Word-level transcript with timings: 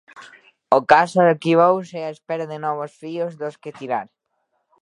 O 0.77 0.79
caso 0.91 1.17
arquivouse 1.21 1.97
á 2.07 2.09
espera 2.15 2.45
de 2.51 2.57
novos 2.65 2.91
fíos 3.01 3.31
dos 3.41 3.55
que 3.61 3.75
tirar. 3.79 4.07